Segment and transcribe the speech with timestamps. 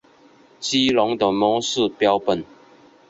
[0.59, 2.43] 激龙的模式标本。